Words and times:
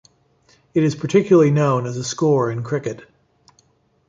It 0.73 0.81
is 0.81 0.95
particularly 0.95 1.51
known 1.51 1.85
as 1.85 1.95
a 1.95 2.03
score 2.03 2.49
in 2.49 2.63
cricket. 2.63 3.05